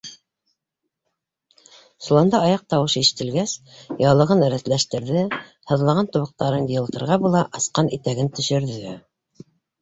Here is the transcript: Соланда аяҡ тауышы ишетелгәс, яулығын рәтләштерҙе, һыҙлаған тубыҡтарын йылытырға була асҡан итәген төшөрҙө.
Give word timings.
Соланда 2.05 2.39
аяҡ 2.45 2.63
тауышы 2.73 3.03
ишетелгәс, 3.05 3.53
яулығын 4.05 4.41
рәтләштерҙе, 4.55 5.27
һыҙлаған 5.73 6.11
тубыҡтарын 6.17 6.67
йылытырға 6.79 7.19
була 7.27 7.45
асҡан 7.61 7.93
итәген 8.01 8.33
төшөрҙө. 8.41 8.97